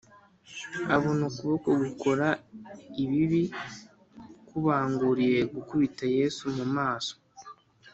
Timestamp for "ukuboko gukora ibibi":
1.29-3.43